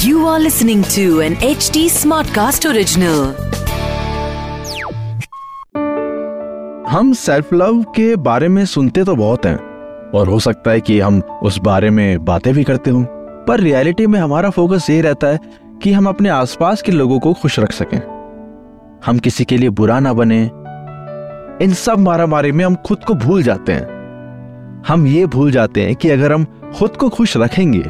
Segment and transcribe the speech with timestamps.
[0.05, 3.23] You are listening to an HD Smartcast original.
[6.91, 9.57] हम self love के बारे में सुनते तो बहुत हैं
[10.15, 13.03] और हो सकता है कि हम उस बारे में बातें भी करते हों
[13.49, 15.39] पर रियलिटी में हमारा फोकस ये रहता है
[15.83, 17.99] कि हम अपने आसपास के लोगों को खुश रख सकें
[19.07, 20.49] हम किसी के लिए बुरा ना बने
[21.63, 25.95] इन सब मारामारी में हम खुद को भूल जाते हैं। हम ये भूल जाते हैं
[25.95, 26.45] कि अगर हम
[26.79, 27.83] खुद को खुश रखेंगे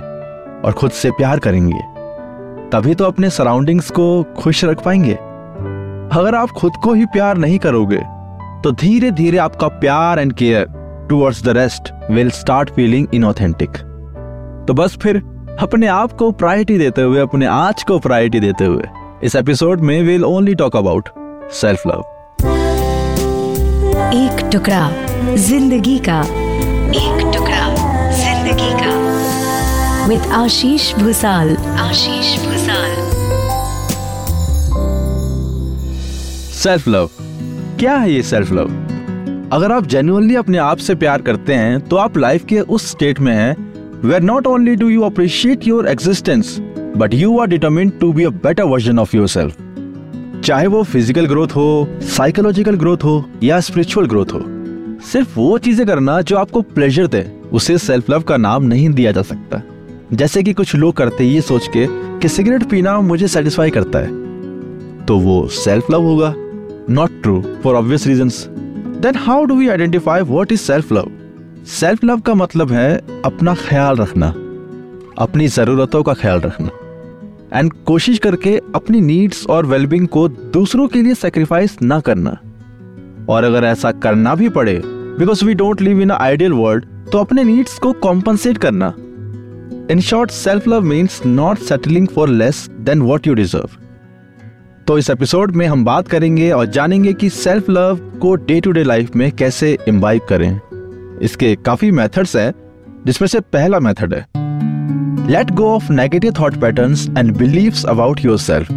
[0.61, 1.81] और खुद से प्यार करेंगे,
[2.71, 5.15] तभी तो अपने सराउंडिंग्स को खुश रख पाएँगे।
[6.13, 8.03] अगर आप खुद को ही प्यार नहीं करोगे
[8.63, 10.67] तो धीरे धीरे आपका प्यार and care
[11.09, 13.77] towards the rest will start feeling inauthentic
[14.69, 15.17] तो बस फिर
[15.61, 18.85] अपने आप को प्रायोरिटी देते हुए, अपने आज को प्रायोरिटी देते हुए,
[19.23, 21.09] इस एपिसोड में will only talk about
[21.53, 22.05] self love
[24.53, 27.65] टुकड़ा ज़िंदगी का। एक टुकड़ा
[28.17, 32.95] ज़िंदगी का। With Ashish Bhusal. Ashish Bhusal.
[36.55, 37.11] Self love
[37.81, 38.71] क्या है ये सेल्फ लव
[39.53, 43.21] अगर आप जेन्युइनली अपने आप से प्यार करते हैं तो आप लाइफ के उस स्टेट
[43.21, 43.55] में हैं
[44.05, 46.57] where not only do you appreciate your existence
[46.97, 49.68] but you are determined to be a better version of yourself
[50.49, 54.41] चाहे वो फ़िज़िकल ग्रोथ हो साइकोलॉजिकल ग्रोथ हो, या स्पिरिचुअल ग्रोथ हो,
[55.05, 57.21] सिर्फ़ वो चीज़ें करना जो आपको प्लेजर दे,
[57.53, 59.61] उसे सेल्फ लव का नाम नहीं दिया जा सकता।
[60.13, 61.87] जैसे कि कुछ लोग करते ये सोच के
[62.21, 66.33] कि सिगरेट पीना मुझे सेटिस्फाई करता है तो वो सेल्फ लव होगा।
[66.91, 68.29] Not true for obvious reason
[69.03, 71.11] then how do we identify what is self love
[71.77, 72.91] self love का मतलब है
[73.25, 74.35] अपना ख्याल रखना,
[75.19, 76.71] अपनी जरूरतों का ख्याल रखना।
[77.55, 82.37] एंड कोशिश करके अपनी नीड्स और वेलबींग को दूसरों के लिए सेक्रीफाइस ना करना।
[83.29, 87.45] और अगर ऐसा करना भी पड़े because we don't live in ideal world तो अपने
[87.45, 88.93] नीड्स को कॉम्पनसेट करना।
[89.91, 93.77] In short self love means not settling for less than what you deserve
[94.87, 98.73] तो इस एपिसोड में हम बात करेंगे और जानेंगे कि सेल्फ लव को डे टू
[98.73, 102.53] डे लाइफ में कैसे इम्बाइब करें। इसके काफ़ी मेथड्स हैं,
[103.07, 104.38] जिसमें से पहला मेथड है।
[105.31, 108.69] Let go of negative thought patterns and believes about yourself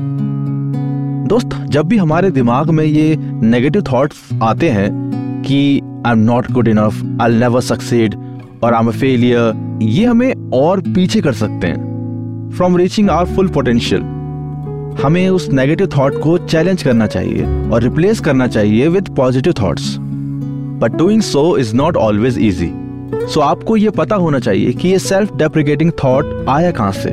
[1.30, 4.90] दोस्त, जब भी हमारे दिमाग में ये नेगेटिव थॉट्स आते हैं
[5.48, 8.16] कि I am not good enough I never succeed
[8.64, 13.48] और आई एम फेलियर ये हमें और पीछे कर सकते हैं। From reaching our full
[13.48, 14.02] potential
[15.04, 19.96] हमें उस नेगेटिव थॉट को चैलेंज करना चाहिए और रिप्लेस करना चाहिए with positive thoughts
[20.82, 22.72] but doing so is not always easy
[23.34, 27.10] so आपको ये पता होना चाहिए कि ये सेल्फ डेप्रिकेटिंग थॉट आया कहाँ से।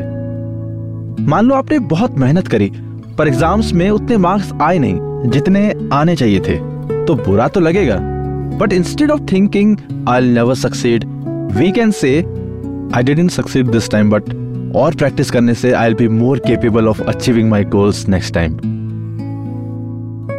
[1.25, 2.71] मान लो आपने बहुत मेहनत करी,
[3.19, 6.57] पर एग्ज़ाम्स में उतने मार्क्स आए नहीं, जितने आने चाहिए थे।
[7.07, 7.99] तो बुरा तो लगेगा
[8.59, 9.77] but instead of thinking
[10.09, 11.05] I never succeed
[11.53, 12.17] we can say
[12.97, 14.35] I didn't succeed this time but
[14.77, 18.57] और प्रैक्टिस करने से I be more capable of achieving my goals next time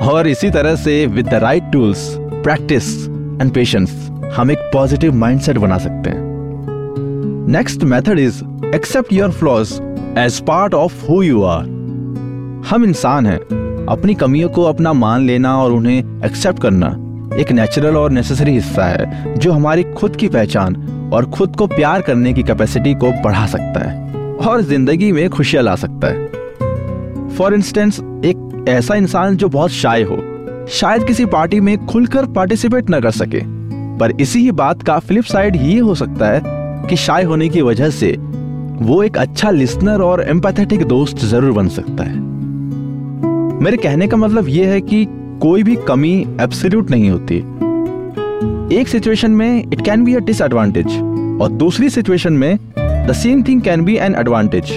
[0.09, 2.93] और इसी तरह से with the right tools practice
[3.41, 8.43] and patience हम एक positive mindset बना सकते हैं। Next method is
[8.75, 9.71] accept your flaws
[10.17, 11.63] as part of who you are
[12.69, 13.39] हम इंसान हैं।
[13.89, 16.87] अपनी कमियों को अपना मान लेना और उन्हें एक्सेप्ट करना
[17.37, 20.75] एक नेचुरल और नेसेसरी हिस्सा है, जो हमारी खुद की पहचान
[21.13, 25.63] और खुद को प्यार करने की कैपेसिटी को बढ़ा सकता है और ज़िंदगी में खुशियाँ
[25.63, 30.17] ला सकता है। फॉर इंस्टेंस एक ऐसा इंसान जो बहुत शाय हो,
[30.69, 33.58] शायद किसी पार्टी में खुलकर पार्टिसिपेट न कर सके।
[33.99, 36.41] पर इसी ही बात का फ्लिप साइड ये हो सकता है
[36.89, 38.15] कि शाय होने की वजह से
[38.81, 42.17] वो एक अच्छा लिसनर और एम्पैथेटिक दोस्त ज़रूर बन सकता है।
[43.63, 45.05] मेरे कहने का मतलब ये है कि
[45.41, 47.37] कोई भी कमी एब्सोल्यूट नहीं होती।
[48.75, 50.97] एक सिचुएशन में it can be a disadvantage
[51.41, 54.71] और दूसरी सिचुएशन में the same thing can be an advantage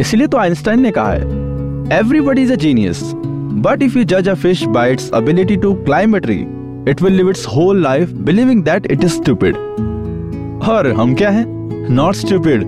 [0.00, 4.34] इसलिए तो आइंस्टाइन ने कहा है everybody is a genius but if you जज a
[4.34, 6.44] fish by its ability to climb a tree
[6.88, 9.56] it will live its whole life believing that it is stupid
[10.68, 11.44] और हम क्या हैं?
[11.90, 12.62] नॉट स्टूपिड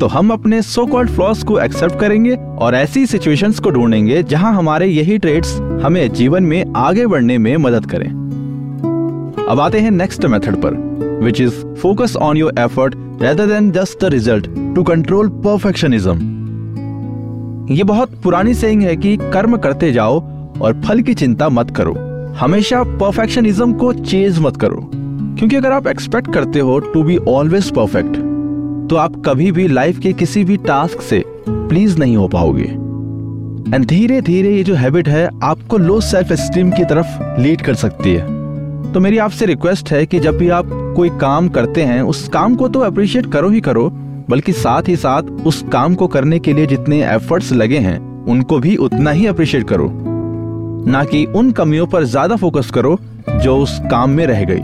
[0.00, 4.54] तो हम अपने सो कॉल्ड फ्लॉस को accept करेंगे और ऐसी सिचुएशंस को ढूंढेंगे जहाँ
[4.54, 8.08] हमारे यही ट्रेड्स हमें जीवन में आगे बढ़ने में मदद करें।
[9.50, 10.74] अब आते हैं नेक्स्ट मेथड पर
[11.22, 16.16] which is focus on your effort rather than just the result to control perfectionism
[17.70, 20.20] ये बहुत पुरानी सेइंग है कि कर्म करते जाओ
[20.60, 22.07] और फल की चिंता मत करो।
[22.40, 24.90] हमेशा परफेक्शनिज्म को चेज मत करो।
[25.38, 28.16] क्योंकि अगर आप एक्सपेक्ट करते हो टू बी ऑलवेज परफेक्ट
[28.90, 32.64] तो आप कभी भी लाइफ के किसी भी टास्क से प्लीज़ नहीं हो पाओगे।
[33.74, 37.74] एंड धीरे धीरे ये जो हैबिट है, आपको लो सेल्फ एस्टीम की तरफ़ लीड कर
[37.74, 42.02] सकती है। तो मेरी आपसे रिक्वेस्ट है कि जब भी आप कोई काम करते हैं,
[42.02, 43.90] उस काम को तो अप्रिशिएट करो ही करो,
[44.30, 48.58] बल्कि साथ ही साथ उस काम को करने के लिए जितने एफर्ट्स लगे हैं, उनको
[48.58, 50.07] भी उतना ही अप्रिशिएट करो।
[50.86, 52.98] ना कि उन कमियों पर ज़्यादा फोकस करो
[53.34, 54.62] जो उस काम में रह गई।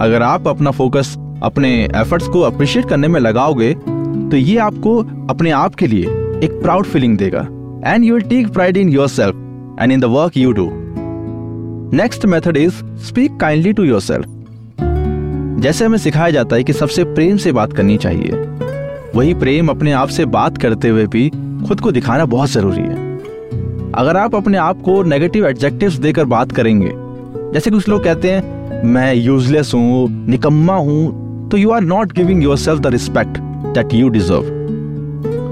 [0.00, 4.98] अगर आप अपना फोकस अपने एफर्ट्स को अप्रिशिएट करने में लगाओगे तो ये आपको
[5.30, 6.04] अपने आप के लिए
[6.44, 7.46] एक प्राउड फीलिंग देगा।
[7.84, 10.68] And you will take pride in yourself and in the work you do
[11.96, 14.26] next method is speak kindly to yourself
[15.62, 18.30] जैसे हमें सिखाया जाता है कि सबसे प्रेम से बात करनी चाहिए।
[19.14, 21.28] वही प्रेम अपने आप से बात करते हुए भी
[21.68, 23.11] खुद को दिखाना बहुत ज़रूरी है।
[23.94, 26.90] अगर आप अपने आप को नेगेटिव एडजेक्टिव्स देकर बात करेंगे,
[27.54, 32.42] जैसे कुछ लोग कहते हैं, मैं यूजलेस हूँ, निकम्मा हूँ तो you are not giving
[32.58, 33.38] yourself the respect
[33.74, 34.60] that you deserve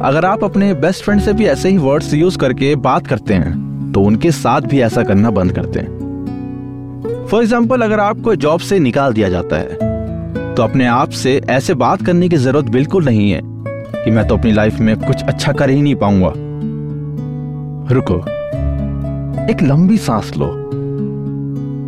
[0.05, 3.93] अगर आप अपने बेस्ट फ्रेंड से भी ऐसे ही वर्ड्स यूज़ करके बात करते हैं
[3.93, 8.79] तो उनके साथ भी ऐसा करना बंद करते हैं। फॉर एग्ज़ाम्पल अगर आपको जॉब से
[8.79, 13.31] निकाल दिया जाता है तो अपने आप से ऐसे बात करने की ज़रूरत बिल्कुल नहीं
[13.31, 16.33] है कि मैं तो अपनी लाइफ में कुछ अच्छा कर ही नहीं पाऊँगा।
[17.93, 18.17] रुको।
[19.51, 20.47] एक लंबी सांस लो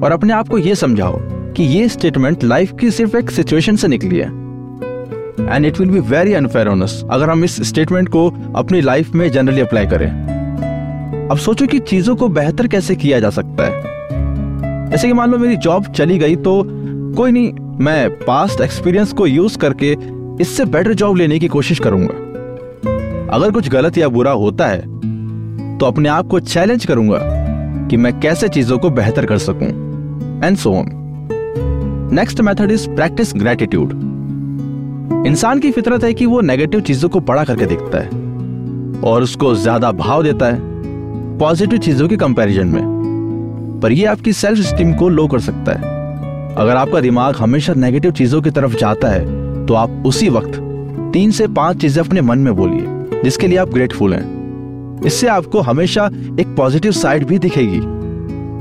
[0.04, 1.18] और अपने आप को यह समझाओ
[1.52, 4.28] कि ये स्टेटमेंट लाइफ की सिर्फ़ एक सिचुएशन से निकली है।
[5.54, 9.30] And it will be very unfair on us अगर हम इस स्टेटमेंट को अपनी लाइफ में
[9.30, 15.06] जनरली अप्लाई करें। अब सोचो कि चीज़ों को बेहतर कैसे किया जा सकता है। जैसे
[15.08, 16.62] कि मान लो मेरी जॉब चली गई तो
[17.16, 19.96] कोई नहीं, मैं पास्ट एक्सपीरियंस को यूज़ करके
[20.40, 22.14] इससे बेटर जॉब लेने की कोशिश करूँगा।
[23.36, 24.80] अगर कुछ गलत या बुरा होता है
[25.82, 27.18] तो अपने आप को चैलेंज करूँगा
[27.88, 29.68] कि मैं कैसे चीज़ों को बेहतर कर सकूँ
[30.44, 30.88] and so on
[32.14, 33.92] next method is practice gratitude
[35.26, 38.08] इंसान की फितरत है कि वो नेगेटिव चीज़ों को बड़ा करके देखता है,
[39.02, 44.60] और उसको ज़्यादा भाव देता है पॉजिटिव चीज़ों के कंपैरिजन में। पर ये आपकी सेल्फ
[44.66, 49.08] स्टीम को लो कर सकता है। अगर आपका दिमाग हमेशा नेगेटिव चीज़ों की तरफ़ जाता
[49.08, 50.60] है तो आप उसी वक्त
[51.12, 54.41] तीन से पाँच चीज़ें अपने मन में बोलिए, जिसके लिए आप ग्रेटफुल हैं।
[55.06, 56.06] इससे आपको हमेशा
[56.40, 57.80] एक पॉजिटिव साइड भी दिखेगी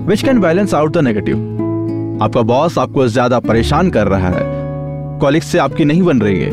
[0.06, 1.48] which can balance out the negative
[2.24, 4.44] आपका बॉस आपको ज़्यादा परेशान कर रहा है
[5.20, 6.52] कॉलिग से आपकी नहीं बन रही है,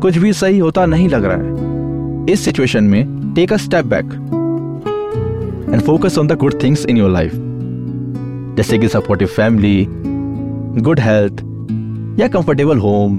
[0.00, 4.12] कुछ भी सही होता नहीं लग रहा है। इस सिचुएशन में take a step back
[5.72, 7.32] and focus on the good things in your life
[8.56, 9.86] जैसे कि सपोर्टिव फैमिली
[10.82, 11.40] गुड हेल्थ
[12.20, 13.18] या comfortable home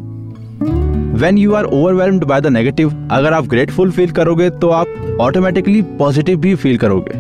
[1.13, 5.81] when you are overwhelmed by the negative अगर आप ग्रेटफुल फील करोगे तो आप ऑटोमेटिकली
[6.00, 7.18] पॉजिटिव भी फील करोगे।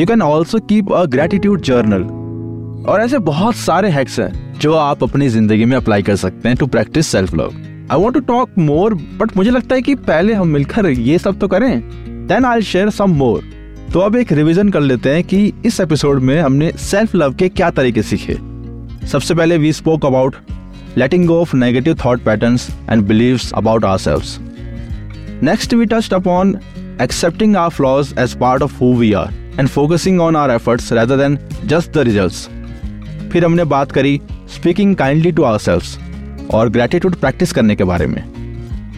[0.00, 2.02] You can also keep a gratitude journal
[2.84, 6.58] और ऐसे बहुत सारे हैक्स हैं, जो आप अपनी ज़िंदगी में अप्लाई कर सकते हैं
[6.58, 7.54] to practice self love
[7.92, 11.38] I want to talk more but मुझे लगता है कि पहले हम मिलकर ये सब
[11.38, 11.80] तो करें।
[12.28, 13.42] देन आई शेयर सम मोर
[13.92, 17.48] तो अब एक रिवीजन कर लेते हैं कि इस एपिसोड में हमने सेल्फ लव के
[17.48, 18.38] क्या तरीके सीखे।
[19.06, 20.36] सबसे पहले we spoke about
[20.98, 24.38] letting go of negative thought patterns and believes about ourselves
[25.42, 26.58] next we touched upon
[27.02, 29.28] accepting our flaws as part of who we are
[29.58, 32.48] and focusing on our efforts rather than just the results.
[33.32, 34.20] फिर हमने बात करी
[34.54, 35.80] speaking kindly to our
[36.54, 38.22] और gratitude practice करने के बारे में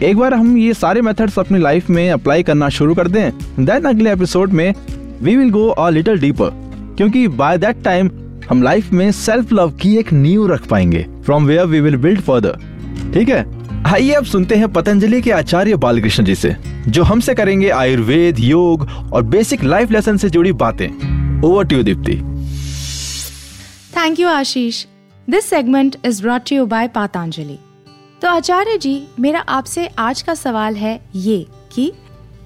[0.03, 3.85] एक बार हम ये सारे मेथड्स अपनी लाइफ में अप्लाई करना शुरू कर दें देन
[3.85, 4.73] अगले एपिसोड में
[5.21, 6.49] we will go a little deeper
[6.97, 8.09] क्योंकि बाय दैट टाइम
[8.49, 12.21] हम लाइफ में सेल्फ लव की एक नींव रख पाएँगे। From where we will build
[12.21, 13.45] further ठीक है?
[13.85, 16.55] आइए अब सुनते हैं पतंजलि के आचार्य बालकृष्ण जी से,
[16.87, 22.15] जो हमसे करेंगे आयुर्वेद, योग और बेसिक लाइफ लेसन से जुड़ी बातें। Over to Deepti
[23.97, 24.85] thank you Ashish
[25.27, 27.57] this segment is brought you by Patanjali
[28.21, 31.91] तो आचार्य जी, मेरा आपसे आज का सवाल है ये कि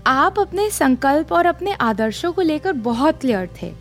[0.07, 3.71] आप अपने संकल्प और अपने आदर्शों को लेकर बहुत क्लियर थे।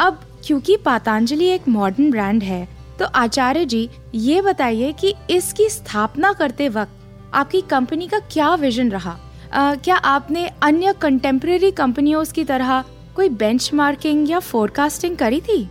[0.00, 6.32] अब क्योंकि पातंजलि एक मॉडर्न ब्रांड है तो आचार्य जी ये बताइए कि इसकी स्थापना
[6.32, 6.92] करते वक्त
[7.34, 9.16] आपकी कंपनी का क्या विजन रहा?
[9.52, 12.84] आ, क्या आपने अन्य कंटेम्प्रेरी कंपनियों की तरह
[13.16, 15.68] कोई बेंचमार्किंग या फोरकास्टिंग करी थी?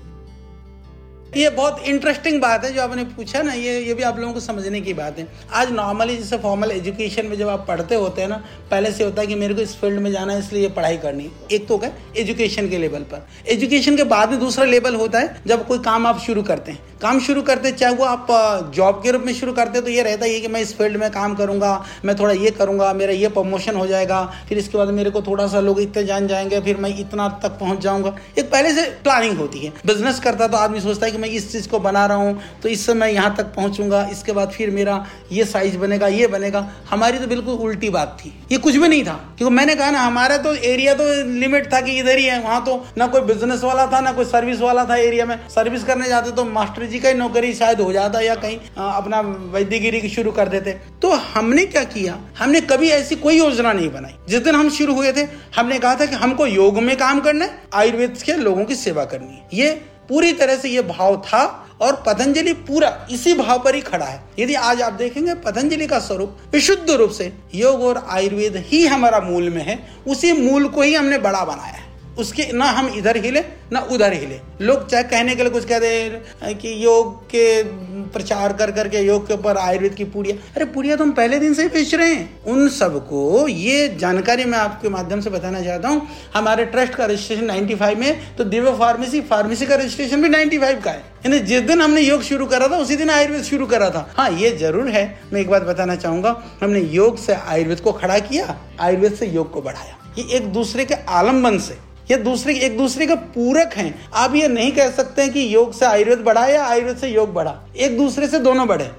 [1.25, 4.39] ये बहुत इंटरेस्टिंग बात है जो आपने पूछा ना, ये ये भी आप लोगों को
[4.39, 8.27] समझने की बात है। आज नॉर्मली जैसे फॉर्मल एजुकेशन में जब आप पढ़ते होते हैं
[8.29, 8.35] ना,
[8.71, 11.29] पहले से होता है कि मेरे को इस फ़ील्ड में जाना है, इसलिए पढ़ाई करनी
[11.51, 15.41] एक तो क्या एजुकेशन के लेवल पर। एजुकेशन के बाद में दूसरा लेवल होता है
[15.47, 18.27] जब कोई काम आप शुरू करते हैं। काम शुरू करते, चाहे वो आप
[18.75, 21.09] जॉब के रूप में शुरू करते तो ये रहता है कि मैं इस फ़ील्ड में
[21.11, 21.73] काम करूँगा,
[22.05, 25.45] मैं थोड़ा ये करूँगा, मेरा ये प्रमोशन हो जाएगा, फिर इसके बाद मेरे को थोड़ा
[25.47, 29.37] सा लोग इतने जान जाएँगे, फिर मैं इतना तक पहुँच जाऊँगा। एक पहले से प्लानिंग
[29.37, 32.17] होती है। बिज़नेस करता तो आदमी सोचता है कि मैं इस चीज़ को बना रहा
[32.17, 36.27] हूँ तो इससे मैं यहाँ तक पहुँचूँगा, इसके बाद फिर मेरा ये साइज़ बनेगा, ये
[36.27, 39.91] बनेगा। हमारी तो बिल्कुल उल्टी बात थी। ये कुछ भी नहीं था। क्योंकि मैंने कहा
[39.91, 43.21] ना, हमारा तो एरिया तो लिमिट था कि इधर ही है, वहाँ तो ना कोई
[43.23, 46.85] बिज़नेस वाला था, ना कोई सर्विस वाला था एरिया में। सर्विस करने जाते तो मास्टर
[46.85, 49.19] जी का ही नौकरी शायद हो जाता या कहीं अपना
[49.51, 50.71] वैद्यगिरी की शुरू कर देते।
[51.01, 52.17] तो हमने क्या किया?
[52.37, 55.95] हमने कभी ऐसी कोई योजना नहीं बनाई। जिस दिन हम शुरू हुए थे, हमने कहा
[55.95, 59.47] था कि हमको योग में काम करना है, आयुर्वेद के लोगों की सेवा करनी है।
[59.53, 59.71] ये
[60.09, 61.43] पूरी तरह से ये भाव था
[61.81, 65.99] और पतंजलि पूरा इसी भाव पर ही खड़ा है। यदि आज आप देखेंगे, पतंजलि का
[65.99, 70.81] स्वरूप विशुद्ध रूप से योग और आयुर्वेद ही हमारा मूल में है। उसी मूल को
[70.81, 71.84] ही हमने बड़ा बनाया है।
[72.17, 73.41] उसके ना हम इधर हिले,
[73.73, 77.63] ना उधर हिले। लोग चाहे कहने के लिए कुछ कहते हैं कि योग के
[78.09, 81.53] प्रचार कर करके, योग के ऊपर आयुर्वेद की पूड़िया। अरे पूड़िया तो हम पहले दिन
[81.53, 85.89] से ही बेच रहे हैं। उन सबको ये जानकारी मैं आपके माध्यम से बताना चाहता
[85.89, 90.81] हूँ। हमारे ट्रस्ट का रजिस्ट्रेशन 95 में तो दिव्य फार्मेसी फार्मेसी का रजिस्ट्रेशन भी 95
[90.83, 93.89] का है। यानी जिस दिन हमने योग शुरू करा था, उसी दिन आयुर्वेद शुरू करा
[93.89, 95.03] था। हाँ ये ज़रूर है।
[95.33, 99.51] मैं एक बात बताना चाहूँगा, हमने योग से आयुर्वेद को खड़ा किया, आयुर्वेद से योग
[99.53, 101.77] को बढ़ाया। ये एक दूसरे के आलंबन से।
[102.11, 105.73] ये दूसरे एक दूसरे के पूरक हैं। आप ये नहीं कह सकते हैं कि योग
[105.73, 108.91] से आयुर्वेद बढ़ा या आयुर्वेद से योग बढ़ा। एक दूसरे से दोनों बढ़े।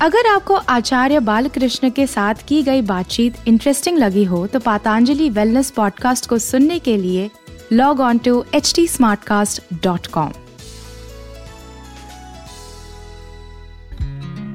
[0.00, 5.70] अगर आपको आचार्य बालकृष्ण के साथ की गई बातचीत इंटरेस्टिंग लगी हो तो पातांजलि वेलनेस
[5.70, 7.30] पॉडकास्ट को सुनने के लिए
[7.72, 8.86] log on to H T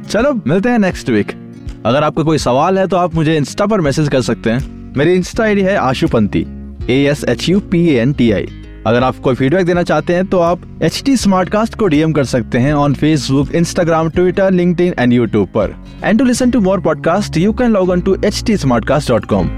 [0.10, 1.43] चलो मिलते हैं नेक्स्ट वीक
[1.86, 5.14] अगर आपका कोई सवाल है तो आप मुझे इंस्टा पर मैसेज कर सकते हैं। मेरी
[5.14, 6.46] इंस्टा आईडी है Ashupanti
[6.90, 8.48] A S H U P N T I
[8.88, 12.12] अगर आप कोई फीडबैक देना चाहते हैं तो आप एच टी स्मार्ट कास्ट को डीएम
[12.12, 16.62] कर सकते हैं on Facebook Instagram Twitter link and YouTube पर। And to listen to
[16.62, 19.50] more podcast you can log on to H T Smartcast dot com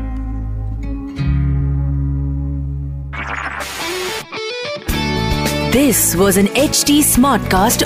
[5.75, 7.83] This was an HT Smartcast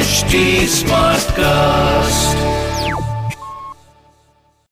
[0.00, 0.30] original.
[0.30, 2.49] HT Smartcast.